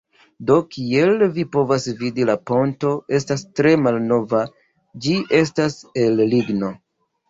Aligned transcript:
Do, 0.51 0.55
kiel 0.75 1.25
vi 1.35 1.45
povas 1.57 1.85
vidi 2.01 2.27
la 2.31 2.37
ponto 2.53 2.95
estas 3.21 3.47
tre 3.63 3.77
malnova 3.85 4.45
ĝi 5.07 5.19
estas 5.45 5.83
el 6.09 6.23
ligno 6.37 6.79